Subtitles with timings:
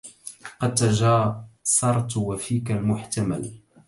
[0.61, 3.51] قد تجاسرت وفيك المحتمل